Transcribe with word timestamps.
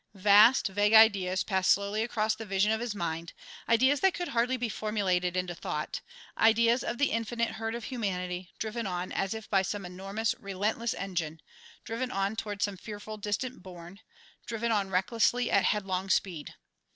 Vast, 0.15 0.65
vague 0.69 0.93
ideas 0.95 1.43
passed 1.43 1.69
slowly 1.69 2.01
across 2.01 2.33
the 2.33 2.43
vision 2.43 2.71
of 2.71 2.79
his 2.81 2.95
mind, 2.95 3.33
ideas 3.69 3.99
that 3.99 4.15
could 4.15 4.29
hardly 4.29 4.57
be 4.57 4.67
formulated 4.67 5.37
into 5.37 5.53
thought, 5.53 6.01
ideas 6.39 6.83
of 6.83 6.97
the 6.97 7.11
infinite 7.11 7.49
herd 7.51 7.75
of 7.75 7.83
humanity, 7.83 8.51
driven 8.57 8.87
on 8.87 9.11
as 9.11 9.35
if 9.35 9.47
by 9.47 9.61
some 9.61 9.85
enormous, 9.85 10.33
relentless 10.39 10.95
engine, 10.95 11.39
driven 11.83 12.09
on 12.09 12.35
toward 12.35 12.63
some 12.63 12.77
fearful 12.77 13.17
distant 13.17 13.61
bourne, 13.61 13.99
driven 14.47 14.71
on 14.71 14.89
recklessly 14.89 15.51
at 15.51 15.65
headlong 15.65 16.09
speed. 16.09 16.55